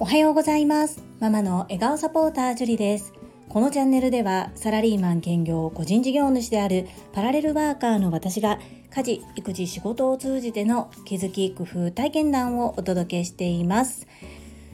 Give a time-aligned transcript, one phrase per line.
[0.00, 1.00] おはようございます。
[1.20, 3.12] ママの笑顔サポータージュリです。
[3.48, 8.58] このチャンネルではサラリーマン兼業個人事業主であるパラレルワーカーの私が
[8.90, 14.08] 家事育児仕事を通じての気づき工夫体験談をお届けしています。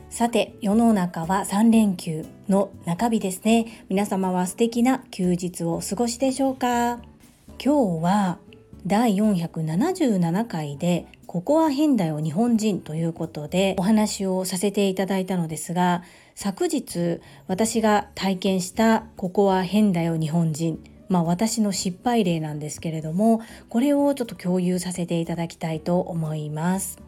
[0.08, 3.84] さて世の中は3連休の中日ですね。
[3.90, 7.00] 皆様は素敵な休日をお過ごしでしょうか？
[7.62, 8.38] 今日は
[8.86, 16.02] 第477回でここは変だよ日本人ということでお話をさせていただいたのですが
[16.34, 27.00] 昨日私が体験したここは変だよ日本人まあ私の失敗例なんですけれどもこれをちょっと共有させていただきたいと思います。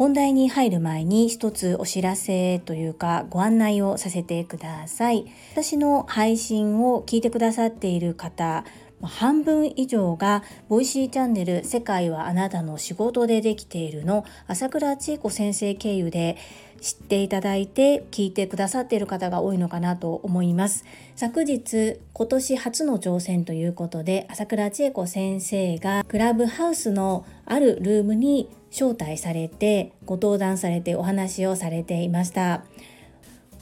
[0.00, 5.26] 本題に入る前に一つお知らせというかご案内をさせてください。
[5.52, 8.64] 私の配信を聞いてくださっている方、
[9.02, 16.36] 半分以上が Voicy チャンネル世界はあなたの仕事でできているの朝倉千恵子先生経由で
[16.80, 20.84] 知っていただいて聞いてくださっている方が多いのかなと思います。
[21.14, 32.64] 昨日今年初の挑戦ということで朝倉千恵子先生がクラブハウスのあるルームに招待されてご登壇されてお話をされていました。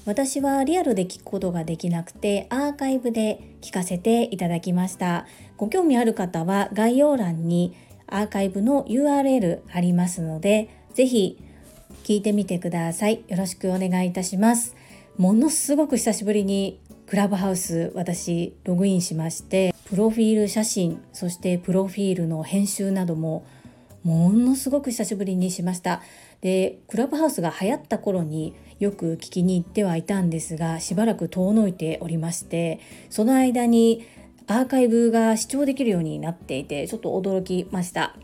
[0.09, 5.27] 私はリアルで聞くことができなくてアーカイブで聞かせていただきました。
[5.59, 11.37] ご興味ある方は概要欄にアーカイブの URL ありますのでぜひ
[12.05, 13.23] 聞いてみてください。
[13.29, 14.75] よろしくお願いいたします。
[15.19, 23.45] ものすごく久しぶりにクラブハウス私ログインしましてプロフィール写真そしてプロフィールの編集なども
[24.05, 26.01] ものすごく久しぶりにしました。
[26.41, 34.07] でクラブハウスが流行った頃によく聞きに行ってはいたんですがしばらく遠のいておりましてその間に
[34.47, 38.15] アーカイブが視聴できるようになっていてちょっと驚きました。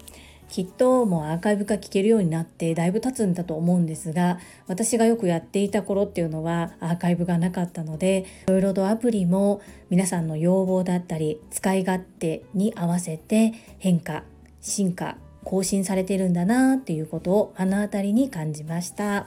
[0.49, 4.39] きっともうアーカイブが聞けるようになってだいぶ経つんだと思うんですが
[4.69, 14.23] 私がよくやっていた頃っていうのはアーカイブがなかったのでいろいろとアプリも皆さんの要望だったり使い勝手に合わせて変化
[14.61, 19.27] 進化更新されてるんだなっていうことを目の当たりに感じました。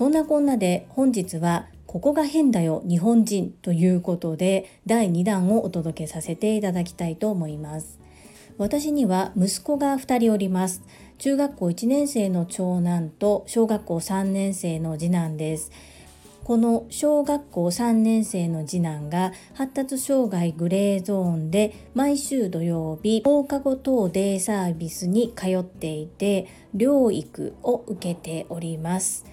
[0.00, 8.00] そんなこんなで本日はここが変だよ日本人ということで第2弾をお届けさせていただきたいと思います。
[8.56, 10.82] 私には息子が2人おります。
[11.18, 15.70] 中学校1年生の長男と小学校3年生の次男です。
[16.44, 29.26] この小学校3年生の次男が発達障害グレーゾーンで毎週土曜日放課後等デイサービスに通っていて療育を受けております。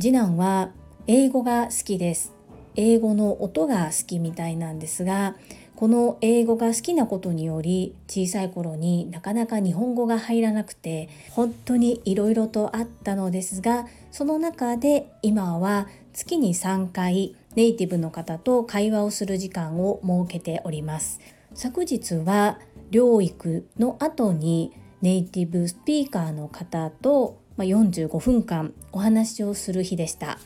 [0.00, 0.70] 次男は
[1.06, 2.32] 英語が好きです。
[2.74, 5.36] 英語の音が好きみたいなんですが
[5.76, 21.20] この英語が好きなことにより小さい頃になかなか日本語が入らなくて本当にいろいろとあったのですがその中で今は月に3回ネイティブの方と会話をする時間を設けております。
[21.52, 22.58] 昨日は
[22.90, 24.72] 療育の後に
[25.02, 30.38] ネイティブスピーカーの方とま45分間お話をする日でした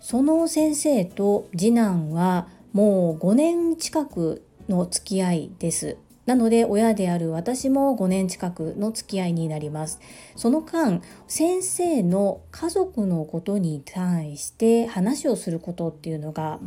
[0.00, 5.96] その先生と次男はもう5年近くの付き合いです。
[6.26, 10.00] なので親である私も5年近くの付き合いになります。
[10.36, 16.58] その間先生の家族のことに対して話をすることっていうのが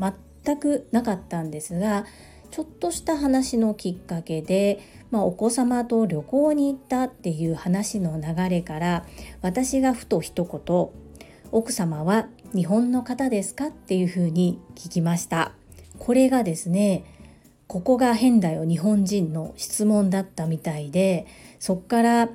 [0.43, 2.05] 全くなかったんですが
[2.49, 4.79] ちょっとした話のきっかけで、
[5.11, 9.05] まあ、お子様と旅行に行ったっていう話の流れから
[9.41, 10.89] 私がふと一言
[11.51, 15.53] 「奥様は日本の方ですか?」っていうふうに聞きました。
[15.97, 17.03] これがですね
[17.67, 21.25] ここが変だよ日本人の質問だったみたいで
[21.59, 22.29] そっから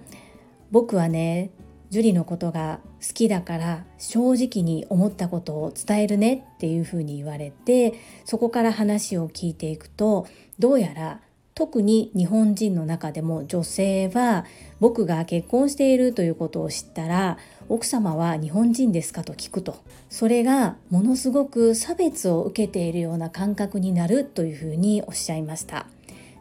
[0.70, 1.50] 僕はね
[1.90, 7.94] 樹のことが好きだから正直に思ったことを伝えるねっていうふうに言われて
[8.24, 10.26] そこから話を聞いていくと
[10.58, 11.20] どうやら
[11.54, 14.46] 特に日本人の中でも女性は
[14.80, 17.38] 僕が結婚しているということを知ったら
[17.69, 19.76] 奥様は日本人ですかと聞くと。
[20.08, 25.87] それがものすごく差別を受けているような感覚になるというふうにおっしゃいました。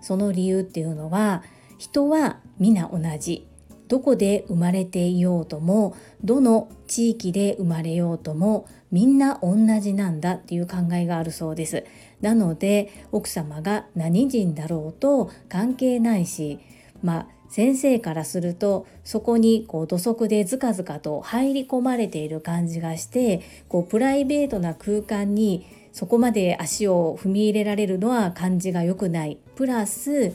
[0.01, 1.43] その理由っていうのは
[1.77, 3.47] 人は皆同じ。
[3.87, 11.83] どこで生まれていようともどの地域で生まれようともみんな同じなんだっていう考えがあるそうです。
[12.21, 16.59] なので奥様が何人だろうと関係ないし
[17.03, 29.37] まあ先生からするとそこにこう土足でずかずかと入り込まれている感じがしてこうプライベートな空間にそこまで足を踏み入れられるのは感じが良くない。
[29.55, 30.33] プラス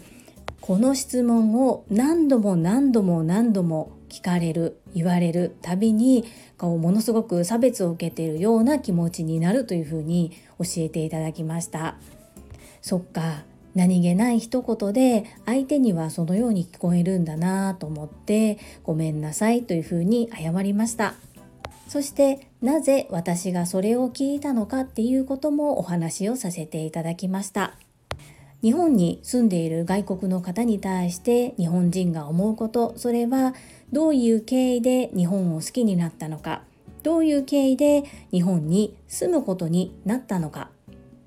[0.61, 6.25] この質問を何度も何度も何度も聞かれる言われるたびに
[6.57, 11.97] こうものすごく差別を受けているような気持ちになるというふうに教えていただきました。
[12.81, 21.15] そっか何気ない一言で相手にはそのように聞こえるんだなと思ってごめんなさいというふうに謝りました。
[21.87, 27.75] そしてなぜ私がそれを聞いたのかっていうこともお話をさせていただきました。
[28.63, 33.55] 日本に住んでいる外国の方に対して日本人が思うことそれは
[33.93, 36.63] どういう経緯で日本を好きになったのか
[37.03, 38.03] どういう経緯で
[38.33, 40.71] 日本に住むことになったのか。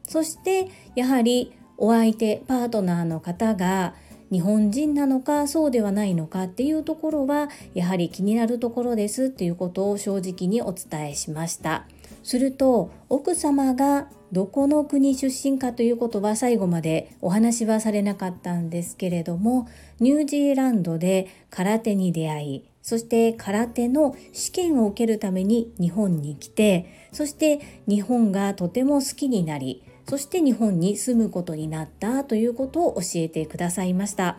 [0.03, 3.93] そしてやはりお相手パートナーの方が
[4.31, 11.85] 日本人なのかそうではないのかっていうところはやはり気になるところですっていうことを正直にお伝えしました。
[12.29, 19.67] すると奥様がどこの国出身かということは最後までお話はされなかったんですけれども
[19.99, 34.37] ニュージーランドで空手に出会いそして空手の試験を受けるために日本に来てそして日本がとても好きになりそして日本に住むことになったということを教えてくださいました。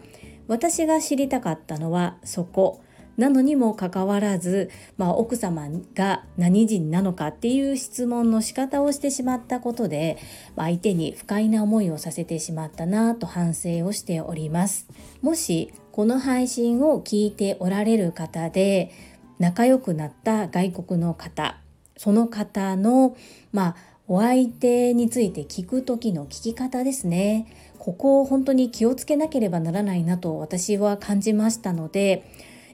[0.49, 2.83] 私が知りたかったのはそこ。
[3.21, 10.17] なのにもかかわらず、まあ、奥様が何人なのかっていう質問の仕方をしてしまったことで
[10.57, 14.89] ま相手に不快な思いをさせてしまったなと反省をしております。
[15.21, 18.91] もしこの配信を聞いておられる方で
[19.39, 21.59] 仲良くなった外国の方
[21.99, 23.17] その方の
[23.53, 23.77] まあ
[24.09, 27.47] お相手について聞く時の聞き方ですね。
[27.79, 32.25] ここを本当に気をつけなければならないなと私は感じましたので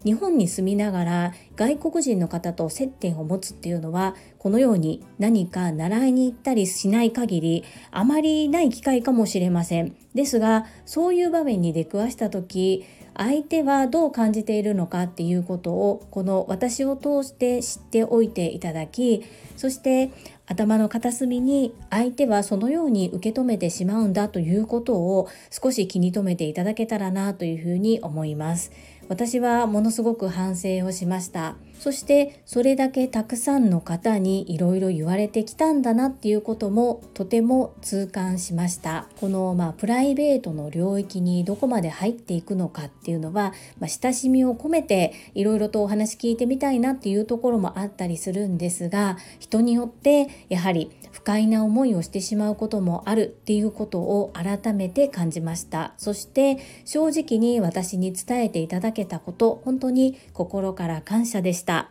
[0.07, 12.85] 日本に住みながら外国人の方と接点を持つっていうのはこのように何か習いに行ったりしない限りあまりない機会かもしれませんですがそういう場面に出くわした時
[13.17, 19.25] 相手はどう感じているのかっていうことをこの私を通して知っておいていただき
[19.57, 20.13] そして
[20.47, 28.71] 頭の片隅に相手はそのように受け止めてしまうんだということを少し気に留めていただけたらなというふうに思います。
[29.09, 31.57] 私はものすごく反省をしました。
[31.79, 39.09] そしてそれだけたくさんの方にいろいろ言われてきたんだなっていうこともとても痛感しました。
[39.21, 50.91] このまあプライベートの領域にどこまで入っていくのかっていうのは、まあ、親しみを込めていろいろとお話聞いてみたいなっていうところもあったりするんですが人によってやはり
[51.27, 55.93] 快な思いをしてしまうこともあるっていうことを改めて感じました。
[55.99, 61.91] そして正直に私に伝えていただけたこと本当に心から感謝でした。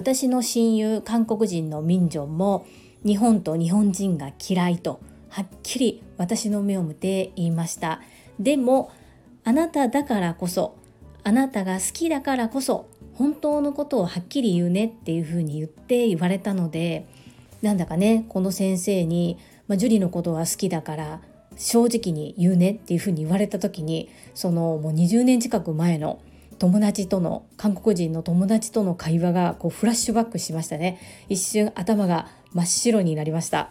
[0.00, 2.66] 私の親友韓国人のミンジョンも
[3.06, 4.98] 日本と日本人が嫌いと
[5.28, 8.00] はっきり私の目を見て言いました。
[8.40, 8.90] でも
[9.44, 10.74] あなただからこそ
[11.22, 17.06] あなたが好きだからこそ本当のことをはっきり言うねっていうふうに言って言われたので
[17.64, 21.20] なんだかねこの先生に、まあ、樹里のことは好きだから
[21.56, 26.20] 正直に言うねっていうふうに言われた時にそのもう20年近く前の
[26.58, 31.00] 友達との韓国人の友達との会話がこうフラッシュバックしましたね。
[31.28, 33.70] 一瞬頭が真っ白になりました。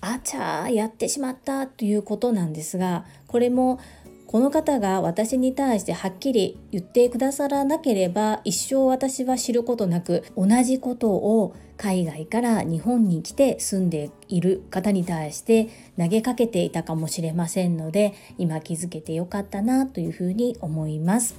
[0.00, 3.80] あちゃーやってしまったということなんですがこれも
[4.26, 15.68] この方が私に対してはっきり言ってくださらなければ一生私は知ることなく同じことを海外から日本に来て住んでいる方に対して
[15.98, 21.36] 投げかけていたかもしれませんので今気づけてよかったなというふうに思います。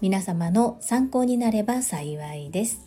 [0.00, 2.80] 皆様の参考になれば幸いです。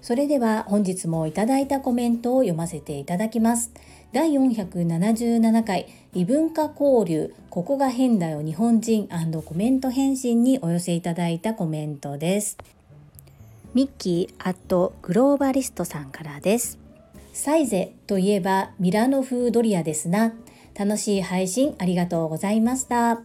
[0.00, 3.72] それでは本日もいただいたコメントを読ませていただきます。
[4.12, 9.08] 第477回異文化交流ここが変だよ日本人
[9.46, 12.58] コメント返信にお寄せいただいたコメントです
[13.74, 16.80] ミッキーアットグローバリストさんからです。
[17.32, 20.32] サイゼといえばミラノ風ドリアですな。
[20.76, 23.20] 楽しい配信ありがとうございました。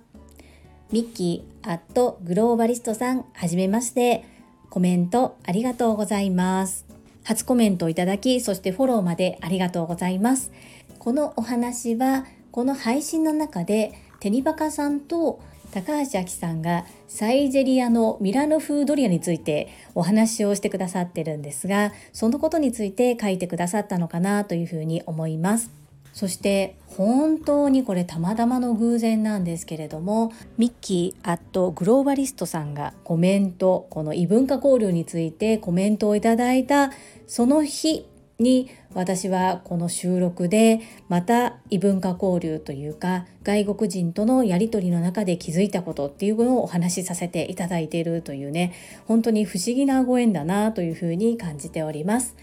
[0.92, 4.26] ミッキーアットグローバリストさん、はじめまして。
[4.70, 6.86] コメントありがとうございます。
[7.24, 10.52] 初コメントいただき、そしてフォローまでありがとうございます。
[11.00, 15.40] このお話は、この配信の中で、テニバカさんと
[15.72, 25.72] 高橋明さんがサイゼリアのミラノ風ドリアについてお話をしてくださってるんですがそのことについて書いてくださったのかなというふうに思います。
[26.12, 36.92] そして本当にこれたまたまの偶然なんですけれどもミッキーアットグローバリストさんがコメントこの異文化交流についてコメントをいただいた
[37.28, 38.06] その日
[38.40, 40.80] に私はこの収録で
[41.10, 48.74] また異文化交流というか外国人とのやり取りの中で気づいたことっていうのをお話しさせていただいているというね
[49.06, 52.36] 本当に不思議なご縁だなというふうに感じております。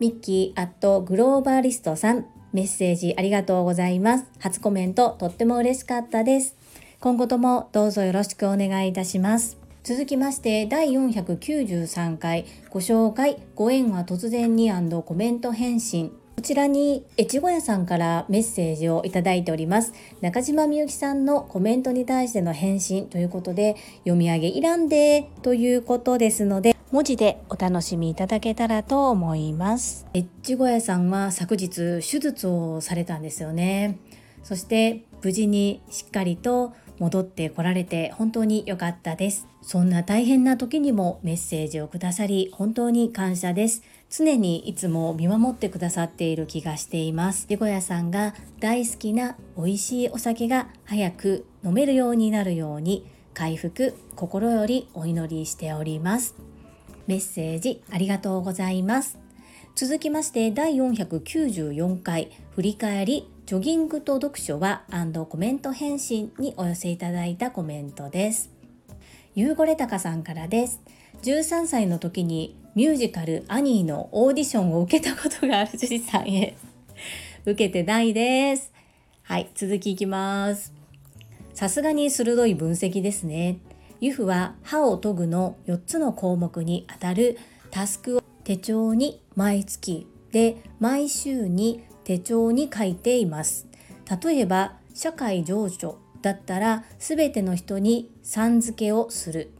[0.00, 4.26] ミッキーアットグローバリストさんメッセージありがとうございます。
[4.38, 6.56] 初コメントとっても嬉しかったです。
[7.00, 9.63] 今後ともどうぞよろしくお願いいたします。
[9.84, 14.72] 続きまして第493回ご紹介ご縁は突然に
[15.04, 16.10] コメント返信。
[16.36, 19.92] こちらに越後屋さんからメッセージをいただいております。
[20.22, 30.06] 中島みゆきさんのコメントに対しての返信ということで読み上げいらんでということですので文字でお楽しみいただけたらと思います。
[30.14, 33.98] 越後屋さんは昨日手術をされたんですよね。
[34.44, 39.46] そして無事にしっかりと戻ってこられて本当に良かったです。
[39.62, 43.82] そんな大変な時にもメッセージをくださり本当に感謝です。
[44.10, 47.48] 常にいつも見守ってくださっている気がしています。
[47.48, 56.34] でごやさんが大好きな美味しいお酒が早く飲めるようになるように回復心よりお祈りしております。
[57.06, 59.18] メッセージありがとうございます。
[59.74, 64.84] 続きまして第494回振り返りジョギングと読書は
[65.28, 68.50] コメント返信にお寄せいただいたコメントです。
[69.34, 70.80] ゆうごれたかさんからです。
[71.22, 76.56] 13歳の時にミュージカルアニーのオーディションを受けたことがある樹里さんへ。
[77.44, 78.72] 受けてないです。
[79.24, 80.72] はい、続きいきます。
[81.52, 83.58] さすがに鋭い分析ですね。
[84.00, 87.36] ユフは歯を研ぐの4つの項目にあたる
[87.70, 93.66] タスクを手帳に毎月で毎週に手帳に書いています。
[94.22, 99.50] 例えば社会情緒だったら全ての人にさん付けをする。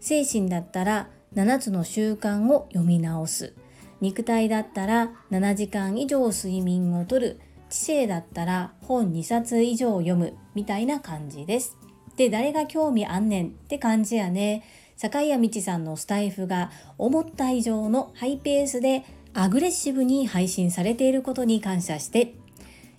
[0.00, 3.54] 精神だったら7つの習慣を読み直す。
[4.00, 7.40] 肉体だったら7時間以上睡眠をとる。
[7.68, 10.34] 知性だったら本2冊以上読む。
[10.54, 11.76] みたいな感じです。
[12.16, 14.62] で誰が興味あんねんって感じやね。
[14.96, 19.04] 坂井谷道さんのスタイフが思った以上のハイペースで
[19.38, 22.32] アグレッシブに配信されていることに感謝して、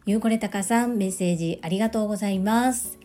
[0.06, 3.00] ゆうこれたかさんメッセージありがとうございます。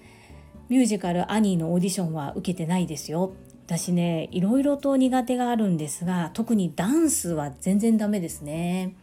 [0.69, 3.33] ミュージカルアニーのオーディションは受けてないですよ。
[3.65, 8.95] 私ね、いろいろと苦手があるんですが、特にダンスは全然ダメですね。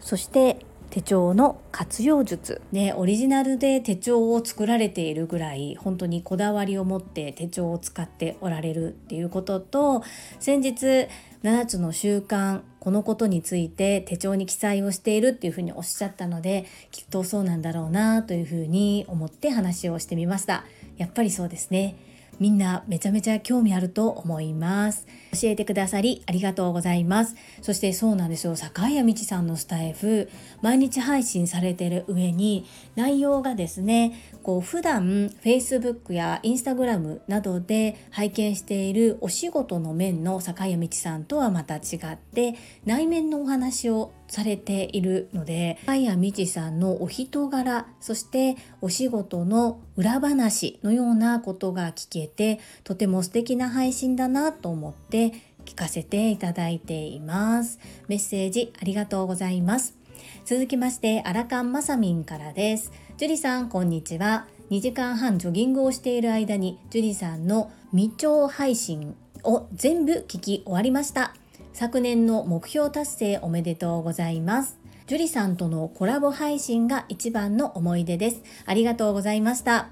[0.00, 10.04] そして手帳の活用術ねオリジナルで手帳を作られているぐらい本当にこだわりを持って手帳を使っておられるっていうことと
[10.38, 11.08] 先日
[11.44, 20.64] 7つの習慣このことについて手帳に記載をしているっていうふうにおっしゃったのできっとそうなんだろうなというふうに思って話をしてみました。
[20.96, 21.96] やっぱりそうですね。
[22.40, 25.06] みんなめちゃめちゃ興味あると思います。
[25.32, 27.36] 教えてくださりありがとうございます。
[27.60, 28.56] そしてそうなんですよ。
[28.56, 30.30] 坂谷道さんのスタイフ。
[30.64, 32.64] 毎日配信されてる上に
[32.96, 42.54] 内容がですねこう普段 Facebook や Instagram などで拝見しているお仕事の面の坂谷道さんとはまた違って
[42.86, 55.34] 内面のお話をされているので坂谷道さんのお人柄そしてお仕事の裏話のようなことが聞けてとても素敵な配信だなと思って
[55.66, 57.78] 聞かせていただいています。
[58.08, 60.03] メッセージありがとうございます。
[60.44, 62.92] 続きましてアラカンマサミンからです。
[63.16, 64.44] ジュリさんこんにちは。
[64.70, 71.32] 2時間半ジョギングをしている間にジュリさんの未調配信を全部聞き終わりました。
[71.72, 74.78] 昨年の目標達成おめでとうございます。
[75.06, 78.42] ジュリさんとのコラボ配信が一番の思い出です。
[78.66, 79.88] ありがとうございました。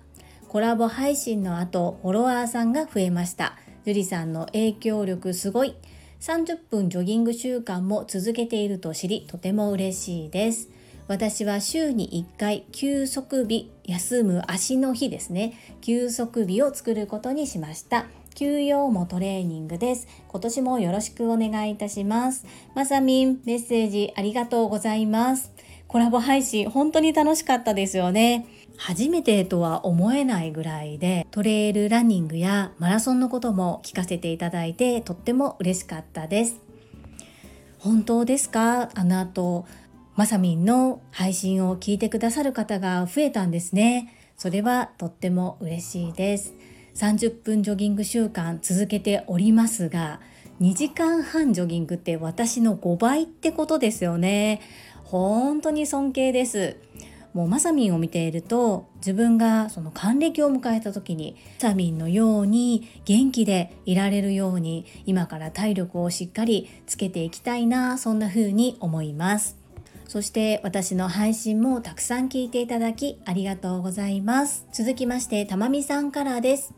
[0.49, 3.56] コラボ配信の後フォロワーさんが増えました。
[3.87, 5.76] 樹里さんの影響力すごい。
[6.23, 10.69] 30分ジョギング習慣も続けていると知りとても嬉しいです。
[11.09, 15.59] 私は週に1回休息日休む足の日ですね。
[15.81, 18.07] 休息日を作ることにしました。
[18.37, 20.07] 休養もトレーニングです。
[20.29, 22.47] 今年もよろしくお願いいたします。
[22.76, 25.50] まさみんメッセージありがとうございます。
[25.88, 28.47] コラボ配信本当に楽しかったですよね。
[28.85, 36.57] 初めてとは思えないぐらいでトレイルランニングやマラソンのことも聞かせていただいてとっても嬉しかったです。
[37.79, 38.91] 本当ですか？
[38.95, 39.67] あの後
[40.17, 44.19] まさみんの配信を聞いてくださる方が増えたんですね。
[44.37, 46.53] それはとっても嬉しいです。
[46.97, 50.19] 30分ジョギング習慣続けておりますが
[50.61, 54.61] 2時間半ジョギングって私の5倍ってことですよね。
[55.05, 56.79] 本当に尊敬です。
[57.33, 69.62] もうまさみんを見ていると自分がその還暦を迎えた時にまさみんのように元気でいられるように今から体力をしっかりつけていきたいなそんな風に思います
[70.12, 74.67] そして私の配信もたくさん聞いていただきありがとうございます。
[74.71, 76.75] 続きまして、たまみさんからです。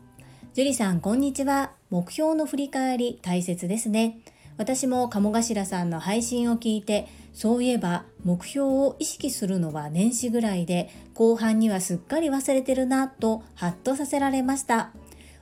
[0.53, 1.73] 樹里さん、こんにちは。
[1.89, 4.19] 目標の振り返り大切ですね。
[4.55, 14.91] 私も鴨頭さんの配信を聞いて、そういえば目標を意識するのは年始ぐらいで、後半にはすっかり忘れてるなとハッとさせられました。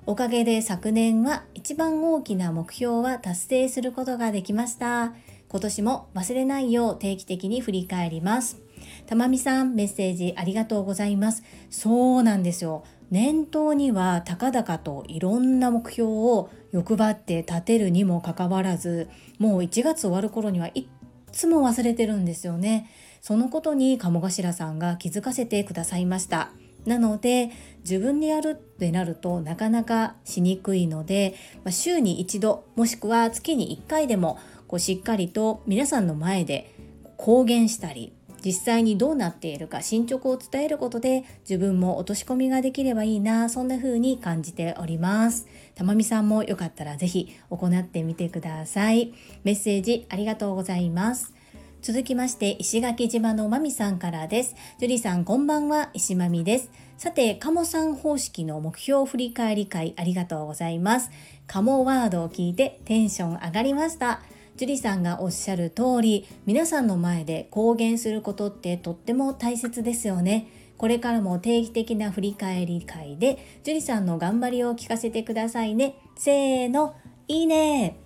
[0.07, 5.13] おかげで昨年は一番大きな目標は達成することができました。
[5.47, 8.57] 今年も忘れないよう定期的に振り返ります。
[9.05, 11.43] たまみさんメッセージありがとうございます。
[11.69, 12.83] そうなんですよ。
[13.11, 19.07] 念頭には高々といろんな目標を欲張って立てるにもかかわらず
[19.37, 20.85] もう1月終わる頃にはいっ
[21.33, 22.89] つも忘れてるんですよね。
[23.21, 26.51] そのことに鴨頭さんが気づかせてくださいました。
[26.85, 27.49] なので
[27.79, 34.37] 自分でやるってなるとなかなかしにくいので、まあ、週に一度もしくは月に1回でも
[34.67, 36.73] こうしっかりと皆さんの前で
[37.17, 38.13] 公言したり
[38.43, 49.13] 実際にどうなっているか進捗を伝えることで自分も落とし込みができればいいなそんな風に感じておりますたまみさんもよかったらぜひ行ってみてください。
[49.43, 51.33] メッセージありがとうございます。
[51.81, 54.55] 続きまして石垣島のまみさんからです。
[54.79, 56.71] ジュリさんこんばんは石まみです。
[56.97, 61.11] さて、カモさん方式の目標振り返り会ありがとうございます。
[61.47, 64.21] カモワードを聞いてテンション上がりました。
[64.55, 70.47] 樹里さんがおっしゃる通り皆さんの前で公言することってとっても大切ですよね。
[70.83, 76.97] これからも定期的な振り返り会で樹里さんの頑張りを聞かせてくださいねせーの
[77.29, 77.97] いいね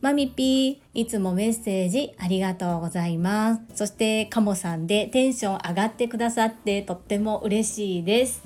[0.00, 3.60] マミピー、いつもメッセージありがとうございます。
[3.74, 8.44] そして、カモさんでテンション上がってくださってとっても嬉しいです。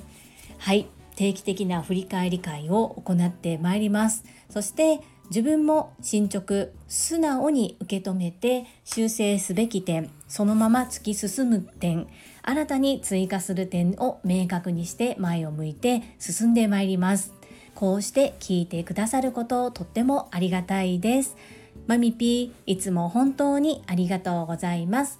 [0.57, 4.23] はい、定期的な振り返り会を行ってまいります。
[4.49, 12.07] そして、自分も進捗素直に受け止めて修正すべき点そのまま突き進む点
[12.41, 17.33] 新たに追加する点を明確にして前を向いて進んでまいります。
[17.75, 21.35] こうして聞いてくださることとってもありがたいです。
[21.85, 25.19] マミピーいつも本当にありがとうございます。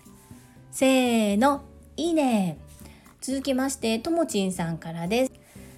[0.71, 1.63] せーの
[1.95, 2.57] いいね。
[3.21, 5.31] 続きましてともちんさんからです。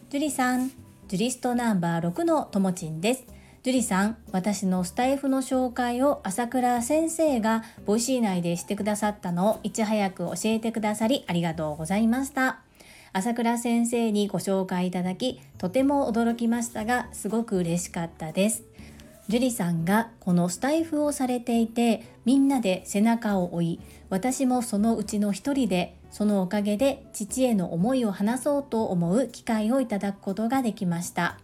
[0.10, 0.70] ジュリさん
[1.08, 3.39] ジュリストナンバー6のともちんです。
[3.62, 12.62] 樹里さん、私のスタエフの紹介を朝倉先生が Voicy 内でしてくださったのをいち早く教えてくださりありがとうございました。
[13.12, 18.64] 朝倉先生にご紹介いただき、とても驚きましたが、すごく嬉しかったです。
[19.28, 31.38] 樹里さんがこのスタエフをされていて、みんなで背中を追い、私もそのうちの一人で、そのおかげで父への思いを話そうと思う機会をいただくことができました。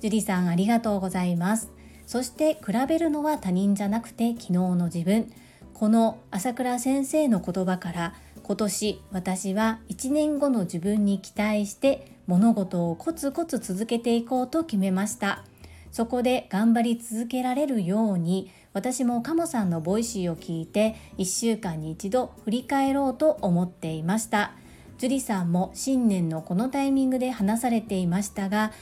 [0.00, 1.70] ジュリさんありがとうございます。
[2.06, 5.32] そして比べるのは他人じゃなくて昨日の自分。
[5.74, 15.44] この朝倉先生の言葉から今年私は1年後の自分に期待して物事をコツコツ続けていこうと決めました。
[15.90, 24.52] そこで頑張り続けられるように私もカモさんのボイシーを聞いて1週間に一度振り返ろうと思っていました。
[24.98, 28.72] 樹里さんも新年のこのタイミングで話されていましたが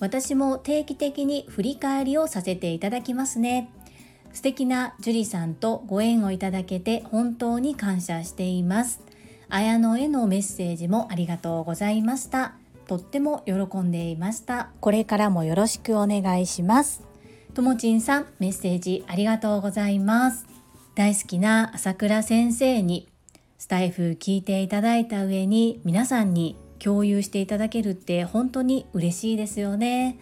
[0.00, 3.70] 私も定期的に振り返りをさせていただきますね。
[4.32, 9.00] 素敵な樹里さんとご縁をいただけて本当に感謝しています。
[9.48, 12.54] 綾野へのメッセージもありがとうございました。
[12.86, 14.70] とっても喜んでいました。
[14.80, 17.02] これからもよろしくお願いします。
[17.54, 20.46] ともちんさん、メッセージありがとうございます。
[20.94, 23.08] 大好きな朝倉先生に
[23.58, 30.18] スタイフ聞いていただいた上に皆さんに共有していただけるって本当に嬉しいですよね。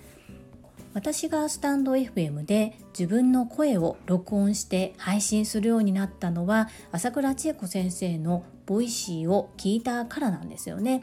[0.95, 11.03] 私がスタンド FM で自分の声を録音して配信するようになったのは朝倉千恵子先生の Voicy を聞いたからなんですよね。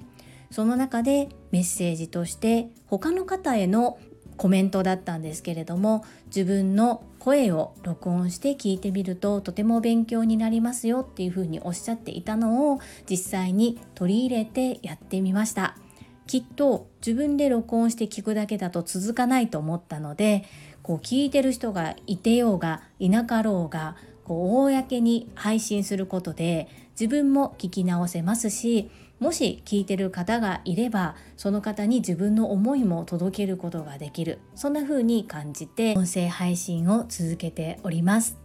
[0.49, 3.99] その中でメッセージとして他の方への
[4.37, 15.77] コメントだったんですけれども自分の声を録音して聞いてみるととても勉強になりますよっていうふうにおっしゃっていたのを実際に取り入れてやってみました。
[16.27, 20.45] きっと自分で録音して聞くだけだと続かないと思ったので
[20.81, 28.89] こう聞いてる人がいてようがいなかろうがこう公に配信することで自分も聞き直せますし
[29.23, 34.39] もし聞いてる方がいればその方に自分の思いも届けることができる。
[34.53, 38.37] そんな風に感じて音声配信を続けております。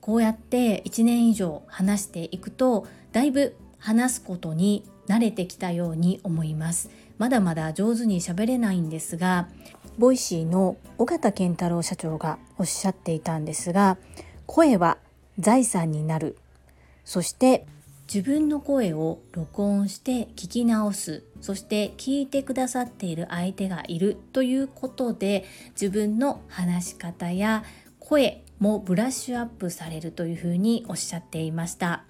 [0.00, 6.90] こうやって1年以上話していくとだいぶ話すことに慣れてきたように思います。
[7.18, 9.48] まだまだ上手に喋れないんですが
[9.98, 13.98] Voicy の緒方憲太郎社長がおっしゃっていたんですが
[14.46, 14.98] 声は
[15.40, 16.38] 財産になる。
[17.04, 17.66] そして
[18.12, 21.22] 自分の声を録音して聞き直す。
[21.40, 25.44] そして聞いてくださっている相手がいるということで
[25.80, 27.62] 自分の話し方や
[28.00, 32.02] 声もブラッシュアップされるというふうにおっしゃっていました。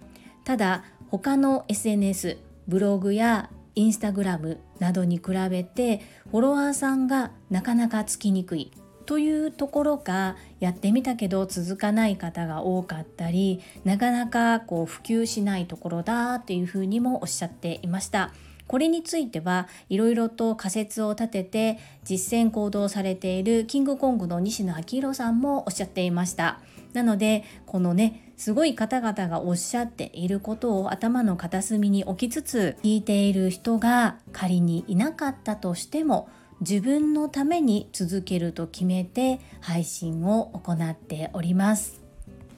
[0.44, 8.72] ただ他の SNS ブログやインスタグラムなどに比べてフォロワーさんがなかなかつきにくい。
[9.06, 18.32] というところがやってみたけど続かない方が多かったりなかなかこう普及しないところだっていうふうにもおっしゃっていました。
[18.66, 26.60] これについてはいろいろと仮説を立てて実践行動されているキングコングの西野昭弘さんもおっしゃっていました。
[26.92, 36.28] なのでこのねすごい方々がおっしゃっていることを頭の片隅に置きつつ聞いている人が仮にいなかったとしても
[36.60, 42.00] 自分のために続けると決めて配信を行っております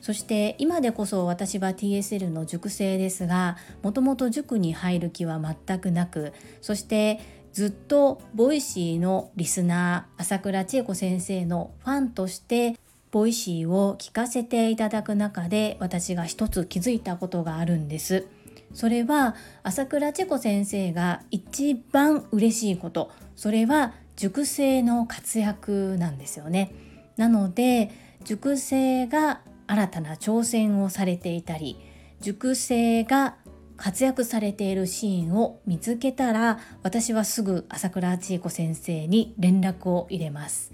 [0.01, 7.21] そして今でこそ私は TSL の塾生ですがもともと塾に入る気は全くなくそして
[7.53, 12.77] ずっと Voicy のリスナー朝倉千恵子先生のファンとして
[13.13, 18.27] Voicy を聞かせていただく中で私が一つ気づいたことがあるんです。
[18.75, 26.73] それは朝倉千恵子先生が一番嬉しいことそれは塾生の活躍なんですよね。
[27.17, 27.91] なので
[28.25, 31.79] 塾生が新たな挑戦をされていたり
[32.21, 33.37] 塾生が
[33.77, 40.73] 活躍されているシーンを見つけたら私はすぐ朝倉千恵子先生に連絡を入れます。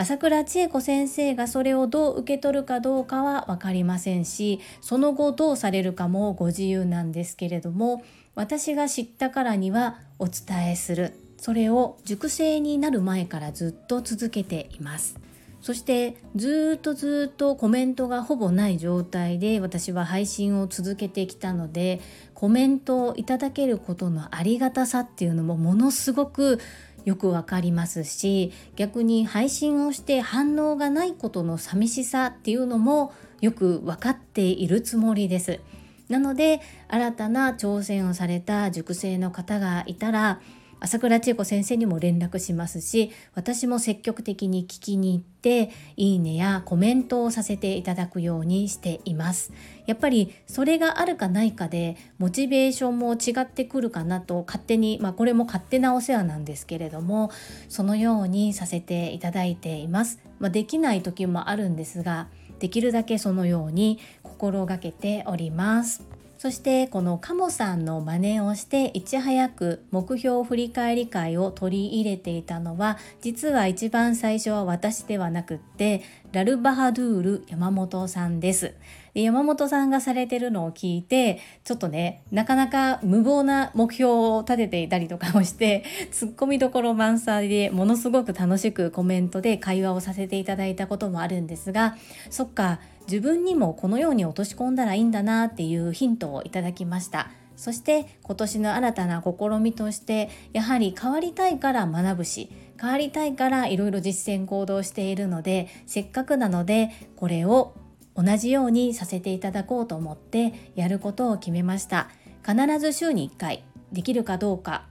[0.00, 8.04] 朝倉千恵子先生がそれをどう受け取るかどうかは分かりませんしその後どうされるかもご自由なんですけれども
[8.36, 11.14] 私が知ったからにはお伝えする。
[11.38, 15.18] それを熟成になる前からずっと続けています。
[15.60, 22.00] そしてずっとずっとコメントがほぼない状態で私は配信を続けてきたので
[22.32, 26.60] コメントをいただけることのありがたさっていうのもものすごく
[27.04, 35.60] よくわかりますし逆に配信をして反応がないことの寂しさっていうのもよく分かっているつもりです。
[36.08, 40.40] なので新たな挑戦をされた塾生の方がいたら
[40.80, 49.52] 朝倉千恵子先生にも連絡しますし私も積極的に聞きに行っていいねやコメントをさせていただくようにしています。
[49.86, 57.30] やっぱりそれがあるかないかでモチベーションも違ってくるかなと勝手にまあこれも勝手なお世話なんですけれども
[57.68, 66.07] そのようにさせていただいています、まあ、できない時もあるんですができるだけそのように心がけております。
[66.38, 78.74] そしてこのカモさんの真似をしていち早く目標振り返り会を取り入れていたのは実は一番最初は私ではなくってラルバハドゥール山本さんです。
[79.22, 91.96] 山本さんがされてるのを聞いてちょっとねなかなか無謀な目標を立てていたりとかをして ツッコミどころ満載でものすごく楽しくコメントで会話をさせていただいたこともあるんですが
[92.30, 97.30] そっか自分にもこのように落とし込んだらいいんだなっていうヒントをいただきました。
[97.56, 102.48] そして今年の新たな試みとしてやはり変わりたいから学ぶし
[102.80, 107.74] 変わりたいからいろいろ実践行動しているのでせっかくなのでこれを
[108.18, 112.10] 同じようにさせていただこうと思ってやることを決めました
[112.44, 114.86] 必ず週に1回できるかどうか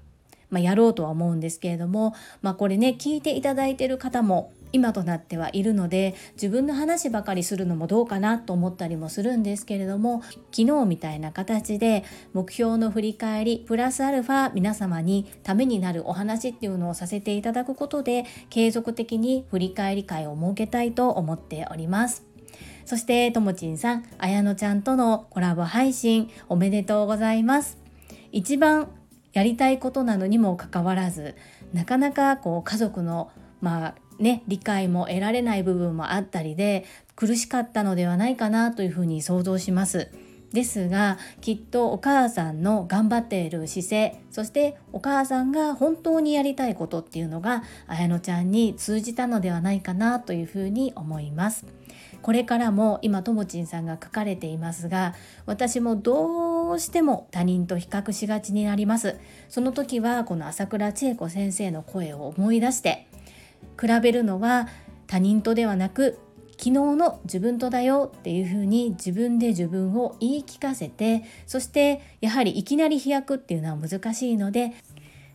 [0.50, 22.27] まあ、やろうとは思うんですけれども、まあ、これね聞いていただいてる方も今となってはいるので自分の話ばかりするのもどうかなと思ったりもするんですけれども昨日みたいな形で目標の振り返りプラスアルファ皆様にためになるお話っていうのをさせていただくことで継続的に振り返り会を設けたいと思っております。
[22.88, 27.78] そしてともちんさん、あやのちゃんとのコラボ配信おめでとうございます。
[28.32, 28.88] 一番
[29.34, 31.36] やりたいことなのにもかかわらず
[31.74, 36.86] なかなかこう家族のまあね、理解も得られない部分もあったりで
[37.18, 40.10] 苦しかったのではないかなというふうに想像します。
[40.54, 51.66] ですがきっとお母さんの頑張っている姿勢そしてお母さんが本当にやりたいことっていうのが綾乃ちゃんに通じたのではないかなというふうに思います。
[52.22, 59.18] これからも今ともちんさんが書かれていますが私もどうしても他人と比較しがちになります。
[59.50, 63.08] その時はこの朝倉千恵子先生の声を思い出して
[63.80, 64.68] 比べるのは
[65.08, 66.20] 他人とではなく
[66.52, 74.74] 昨日の自分とだよっていうふうに自分で自分を言い聞かせてそしてやはりいきなり飛躍っていうのは難しいので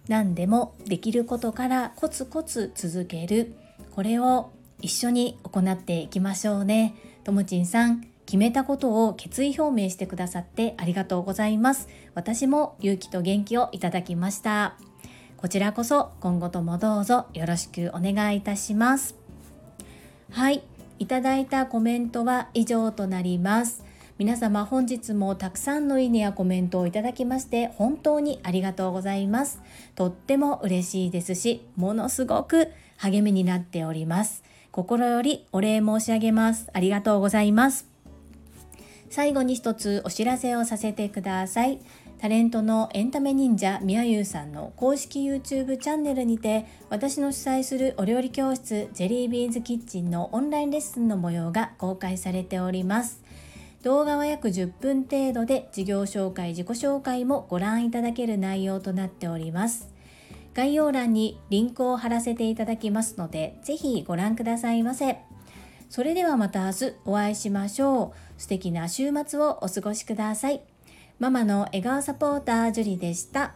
[0.08, 3.54] 何でもできることからコツコツ続ける。
[3.92, 4.50] これを
[4.82, 6.94] 一緒に行っていきましょうね。
[7.24, 11.88] ともちんさん決めたことを決意表明してくださってありがとうございます。
[12.14, 14.74] 私も勇気と元気をいただきました。
[15.36, 19.14] こちらこそ今後ともどうぞよろしくお願いいたします。
[20.30, 20.62] はい。
[20.98, 23.84] いただいたコメントは以上となります。
[24.18, 29.60] 皆様本日もたくさんのいいねやコメントをいただきまして本当にありがとうございます。
[29.94, 32.68] とっても嬉しいですしものすごく
[32.98, 34.44] 励みになっております。
[34.72, 36.70] 心よりお礼申し上げます。
[36.72, 37.86] ありがとうございます。
[39.10, 41.78] 最後に一つお知らせをさせてください。
[42.16, 53.22] タレントのエンタメ忍者みやゆうさんの公式 YouTube チャンネルにて私の主催するお料理教室ジェリービーンズキッチンのオンラインレッスンの模様が公開されております。
[53.82, 59.91] 動画は約10分程度で事業紹介自己紹介もご覧いただける内容となっております。
[60.54, 65.18] 概要欄にリンクを貼らせていただきますのでぜひご覧くださいませ。
[65.88, 68.40] それではまた明日お会いしましょう。
[68.40, 70.62] 素敵な週末をお過ごしください。
[71.18, 73.54] ママの笑顔サポータージュリでした。